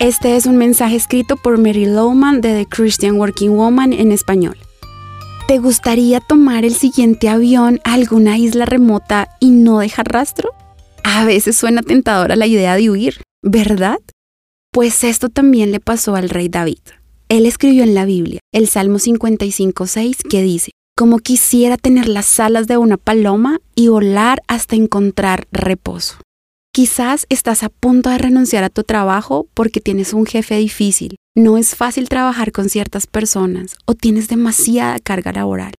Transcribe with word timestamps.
Este 0.00 0.34
es 0.34 0.46
un 0.46 0.56
mensaje 0.56 0.96
escrito 0.96 1.36
por 1.36 1.58
Mary 1.58 1.84
Lowman 1.84 2.40
de 2.40 2.54
The 2.54 2.66
Christian 2.66 3.16
Working 3.16 3.50
Woman 3.50 3.92
en 3.92 4.12
español. 4.12 4.56
¿Te 5.46 5.58
gustaría 5.58 6.20
tomar 6.20 6.64
el 6.64 6.74
siguiente 6.74 7.28
avión 7.28 7.80
a 7.84 7.92
alguna 7.92 8.38
isla 8.38 8.64
remota 8.64 9.28
y 9.40 9.50
no 9.50 9.80
dejar 9.80 10.10
rastro? 10.10 10.52
A 11.04 11.26
veces 11.26 11.54
suena 11.58 11.82
tentadora 11.82 12.34
la 12.34 12.46
idea 12.46 12.76
de 12.76 12.88
huir, 12.88 13.20
¿verdad? 13.42 13.98
Pues 14.72 15.04
esto 15.04 15.28
también 15.28 15.70
le 15.70 15.80
pasó 15.80 16.14
al 16.14 16.30
rey 16.30 16.48
David. 16.48 16.80
Él 17.28 17.44
escribió 17.44 17.82
en 17.82 17.92
la 17.92 18.06
Biblia 18.06 18.40
el 18.54 18.68
Salmo 18.68 18.96
55.6 18.96 20.26
que 20.30 20.40
dice, 20.40 20.70
como 20.96 21.18
quisiera 21.18 21.76
tener 21.76 22.08
las 22.08 22.40
alas 22.40 22.66
de 22.66 22.78
una 22.78 22.96
paloma 22.96 23.58
y 23.74 23.88
volar 23.88 24.40
hasta 24.48 24.76
encontrar 24.76 25.46
reposo. 25.52 26.16
Quizás 26.72 27.26
estás 27.30 27.64
a 27.64 27.68
punto 27.68 28.10
de 28.10 28.18
renunciar 28.18 28.62
a 28.62 28.70
tu 28.70 28.84
trabajo 28.84 29.48
porque 29.54 29.80
tienes 29.80 30.14
un 30.14 30.24
jefe 30.24 30.56
difícil, 30.56 31.16
no 31.36 31.58
es 31.58 31.74
fácil 31.74 32.08
trabajar 32.08 32.52
con 32.52 32.68
ciertas 32.68 33.08
personas 33.08 33.76
o 33.86 33.94
tienes 33.94 34.28
demasiada 34.28 35.00
carga 35.00 35.32
laboral. 35.32 35.74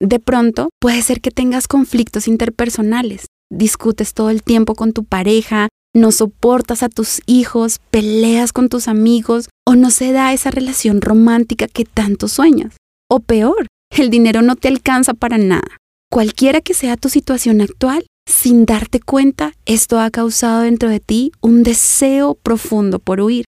De 0.00 0.18
pronto, 0.18 0.70
puede 0.80 1.02
ser 1.02 1.20
que 1.20 1.30
tengas 1.30 1.68
conflictos 1.68 2.26
interpersonales, 2.26 3.26
discutes 3.52 4.14
todo 4.14 4.30
el 4.30 4.42
tiempo 4.42 4.74
con 4.74 4.94
tu 4.94 5.04
pareja, 5.04 5.68
no 5.94 6.10
soportas 6.10 6.82
a 6.82 6.88
tus 6.88 7.20
hijos, 7.26 7.78
peleas 7.90 8.54
con 8.54 8.70
tus 8.70 8.88
amigos 8.88 9.50
o 9.66 9.76
no 9.76 9.90
se 9.90 10.10
da 10.12 10.32
esa 10.32 10.50
relación 10.50 11.02
romántica 11.02 11.68
que 11.68 11.84
tanto 11.84 12.28
sueñas. 12.28 12.76
O 13.10 13.20
peor, 13.20 13.66
el 13.90 14.08
dinero 14.08 14.40
no 14.40 14.56
te 14.56 14.68
alcanza 14.68 15.12
para 15.12 15.36
nada. 15.36 15.76
Cualquiera 16.10 16.62
que 16.62 16.72
sea 16.72 16.96
tu 16.96 17.10
situación 17.10 17.60
actual, 17.60 18.06
sin 18.30 18.64
darte 18.64 19.00
cuenta, 19.00 19.52
esto 19.66 20.00
ha 20.00 20.10
causado 20.10 20.62
dentro 20.62 20.88
de 20.88 21.00
ti 21.00 21.32
un 21.40 21.62
deseo 21.62 22.34
profundo 22.34 22.98
por 22.98 23.20
huir. 23.20 23.44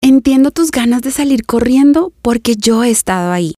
Entiendo 0.00 0.50
tus 0.50 0.70
ganas 0.70 1.02
de 1.02 1.10
salir 1.10 1.44
corriendo 1.44 2.12
porque 2.22 2.54
yo 2.56 2.84
he 2.84 2.90
estado 2.90 3.32
ahí. 3.32 3.54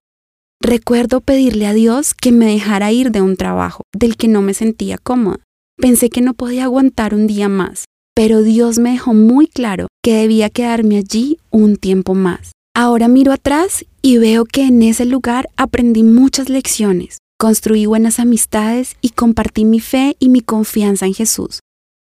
Recuerdo 0.59 1.21
pedirle 1.21 1.67
a 1.67 1.73
Dios 1.73 2.13
que 2.13 2.31
me 2.31 2.45
dejara 2.45 2.91
ir 2.91 3.11
de 3.11 3.21
un 3.21 3.35
trabajo 3.35 3.83
del 3.93 4.15
que 4.17 4.27
no 4.27 4.41
me 4.41 4.53
sentía 4.53 4.97
cómoda. 4.97 5.39
Pensé 5.77 6.09
que 6.09 6.21
no 6.21 6.33
podía 6.33 6.65
aguantar 6.65 7.13
un 7.13 7.27
día 7.27 7.49
más, 7.49 7.85
pero 8.15 8.43
Dios 8.43 8.77
me 8.77 8.91
dejó 8.91 9.13
muy 9.13 9.47
claro 9.47 9.87
que 10.03 10.13
debía 10.13 10.49
quedarme 10.49 10.97
allí 10.97 11.37
un 11.49 11.77
tiempo 11.77 12.13
más. 12.13 12.51
Ahora 12.75 13.07
miro 13.07 13.33
atrás 13.33 13.85
y 14.01 14.17
veo 14.17 14.45
que 14.45 14.63
en 14.63 14.81
ese 14.83 15.05
lugar 15.05 15.49
aprendí 15.57 16.03
muchas 16.03 16.47
lecciones, 16.47 17.17
construí 17.41 17.87
buenas 17.87 18.19
amistades 18.19 18.97
y 19.01 19.09
compartí 19.09 19.65
mi 19.65 19.79
fe 19.79 20.15
y 20.19 20.29
mi 20.29 20.41
confianza 20.41 21.07
en 21.07 21.15
Jesús. 21.15 21.61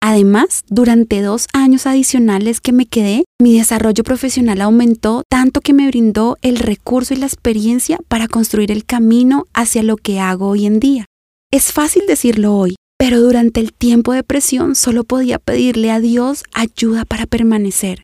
Además, 0.04 0.64
durante 0.68 1.22
dos 1.22 1.48
años 1.54 1.88
adicionales 1.88 2.60
que 2.60 2.74
me 2.74 2.86
quedé, 2.86 3.24
mi 3.42 3.58
desarrollo 3.58 4.04
profesional 4.04 4.60
aumentó 4.60 5.24
tanto 5.30 5.62
que 5.62 5.72
me 5.72 5.88
brindó 5.88 6.36
el 6.42 6.58
recurso 6.58 7.14
y 7.14 7.18
la 7.18 7.28
experiencia 7.28 7.98
para 8.10 8.28
construir 8.28 8.74
el 8.74 8.84
camino 8.84 9.46
hacia 9.54 9.84
lo 9.84 9.96
que 9.96 10.20
hago 10.20 10.50
hoy 10.50 10.66
en 10.66 10.82
día. 10.82 11.06
Es 11.50 11.72
fácil 11.72 12.04
decirlo 12.08 12.54
hoy, 12.54 12.76
pero 13.00 13.22
durante 13.22 13.62
el 13.62 13.72
tiempo 13.72 14.12
de 14.12 14.24
presión 14.24 14.76
solo 14.76 15.06
podía 15.06 15.40
pedirle 15.40 15.92
a 15.92 16.02
Dios 16.02 16.44
ayuda 16.54 17.06
para 17.06 17.26
permanecer. 17.26 18.04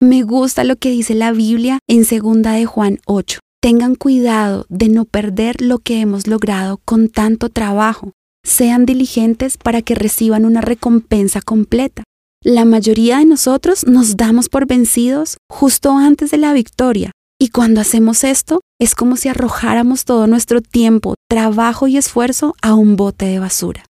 Me 0.00 0.22
gusta 0.22 0.62
lo 0.62 0.76
que 0.76 0.90
dice 0.90 1.16
la 1.16 1.32
Biblia 1.32 1.80
en 1.88 2.04
2 2.04 2.42
de 2.42 2.66
Juan 2.66 3.00
8. 3.06 3.40
Tengan 3.60 3.96
cuidado 3.96 4.66
de 4.68 4.88
no 4.88 5.04
perder 5.04 5.60
lo 5.60 5.80
que 5.80 6.00
hemos 6.00 6.28
logrado 6.28 6.80
con 6.84 7.08
tanto 7.08 7.48
trabajo. 7.48 8.12
Sean 8.44 8.86
diligentes 8.86 9.56
para 9.56 9.82
que 9.82 9.96
reciban 9.96 10.44
una 10.44 10.60
recompensa 10.60 11.40
completa. 11.42 12.04
La 12.40 12.64
mayoría 12.64 13.18
de 13.18 13.24
nosotros 13.24 13.84
nos 13.84 14.16
damos 14.16 14.48
por 14.48 14.68
vencidos 14.68 15.38
justo 15.50 15.90
antes 15.90 16.30
de 16.30 16.38
la 16.38 16.52
victoria. 16.52 17.10
Y 17.40 17.48
cuando 17.48 17.80
hacemos 17.80 18.22
esto, 18.22 18.60
es 18.80 18.94
como 18.94 19.16
si 19.16 19.28
arrojáramos 19.28 20.04
todo 20.04 20.28
nuestro 20.28 20.60
tiempo, 20.60 21.14
trabajo 21.28 21.88
y 21.88 21.96
esfuerzo 21.96 22.54
a 22.62 22.74
un 22.74 22.94
bote 22.94 23.26
de 23.26 23.40
basura. 23.40 23.84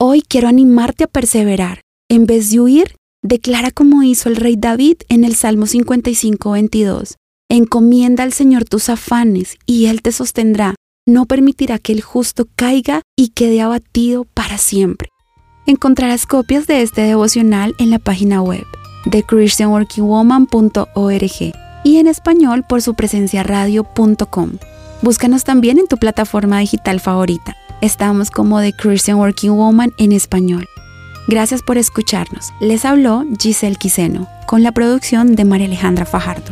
Hoy 0.00 0.22
quiero 0.22 0.48
animarte 0.48 1.04
a 1.04 1.08
perseverar. 1.08 1.82
En 2.08 2.24
vez 2.24 2.50
de 2.50 2.60
huir, 2.60 2.96
declara 3.22 3.72
como 3.72 4.02
hizo 4.02 4.30
el 4.30 4.36
rey 4.36 4.56
David 4.56 5.02
en 5.10 5.24
el 5.24 5.34
Salmo 5.34 5.66
55, 5.66 6.50
22. 6.50 7.16
Encomienda 7.54 8.22
al 8.22 8.32
Señor 8.32 8.64
tus 8.64 8.88
afanes 8.88 9.58
y 9.66 9.84
Él 9.84 10.00
te 10.00 10.10
sostendrá. 10.10 10.74
No 11.06 11.26
permitirá 11.26 11.78
que 11.78 11.92
el 11.92 12.00
justo 12.00 12.48
caiga 12.56 13.02
y 13.14 13.28
quede 13.28 13.60
abatido 13.60 14.24
para 14.24 14.56
siempre. 14.56 15.10
Encontrarás 15.66 16.24
copias 16.24 16.66
de 16.66 16.80
este 16.80 17.02
devocional 17.02 17.74
en 17.78 17.90
la 17.90 17.98
página 17.98 18.40
web 18.40 18.64
de 19.04 19.22
christianworkingwoman.org 19.22 21.52
y 21.84 21.98
en 21.98 22.06
español 22.06 22.64
por 22.66 22.80
su 22.80 22.94
presencia 22.94 23.42
radio.com. 23.42 24.52
Búscanos 25.02 25.44
también 25.44 25.78
en 25.78 25.88
tu 25.88 25.98
plataforma 25.98 26.58
digital 26.58 27.00
favorita. 27.00 27.54
Estamos 27.82 28.30
como 28.30 28.62
The 28.62 28.72
Christian 28.72 29.18
Working 29.18 29.52
Woman 29.52 29.92
en 29.98 30.12
español. 30.12 30.66
Gracias 31.28 31.62
por 31.62 31.76
escucharnos. 31.76 32.54
Les 32.60 32.86
habló 32.86 33.26
Giselle 33.38 33.76
Quiseno 33.76 34.26
con 34.46 34.62
la 34.62 34.72
producción 34.72 35.36
de 35.36 35.44
María 35.44 35.66
Alejandra 35.66 36.06
Fajardo. 36.06 36.50